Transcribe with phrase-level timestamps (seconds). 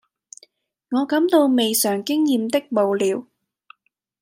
[0.89, 3.27] 我感到未嘗經驗的無聊，